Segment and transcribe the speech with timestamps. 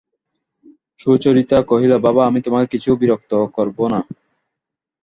[0.99, 3.99] সুচরিতা কহিল, বাবা, আমি তোমাকে কিছু বিরক্ত করব না।